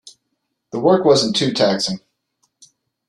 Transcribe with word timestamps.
The 0.71 0.79
work 0.79 1.05
wasn't 1.05 1.35
too 1.35 1.53
taxing. 1.53 1.99